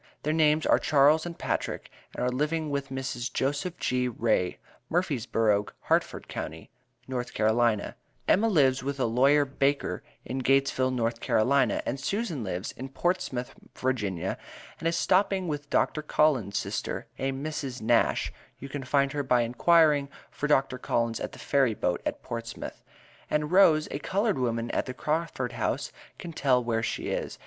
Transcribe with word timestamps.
Their 0.23 0.33
names 0.33 0.65
are 0.65 0.79
Charles 0.79 1.27
and 1.27 1.37
Patrick 1.37 1.91
and 2.15 2.23
are 2.25 2.31
living 2.31 2.71
with 2.71 2.89
Mrs. 2.89 3.31
Joseph 3.31 3.77
G. 3.77 4.07
Wray 4.07 4.57
Murphysborough 4.91 5.69
Hartford 5.81 6.27
county, 6.27 6.71
North 7.07 7.35
Carolina; 7.35 7.95
Emma 8.27 8.47
lives 8.47 8.81
with 8.81 8.99
a 8.99 9.05
Lawyer 9.05 9.45
Baker 9.45 10.01
in 10.25 10.41
Gatesville 10.41 10.91
North 10.91 11.19
Carolina 11.19 11.83
and 11.85 11.99
Susan 11.99 12.43
lives 12.43 12.71
in 12.71 12.89
Portsmouth 12.89 13.53
Virginia 13.75 14.39
and 14.79 14.87
is 14.87 14.95
stopping 14.97 15.47
with 15.47 15.69
Dr. 15.69 16.01
Collins 16.01 16.57
sister 16.57 17.05
a 17.19 17.31
Mrs. 17.31 17.79
Nash 17.79 18.33
you 18.57 18.69
can 18.69 18.83
find 18.83 19.11
her 19.11 19.19
out 19.19 19.27
by 19.27 19.41
enquiring 19.41 20.09
for 20.31 20.47
Dr. 20.47 20.79
Collins 20.79 21.19
at 21.19 21.31
the 21.33 21.37
ferry 21.37 21.75
boat 21.75 22.01
at 22.07 22.23
Portsmouth, 22.23 22.83
and 23.29 23.51
Rose 23.51 23.87
a 23.91 23.99
coloured 23.99 24.39
woman 24.39 24.71
at 24.71 24.87
the 24.87 24.95
Crawford 24.95 25.51
House 25.51 25.91
can 26.17 26.33
tell 26.33 26.63
where 26.63 26.81
she 26.81 27.09
is. 27.09 27.37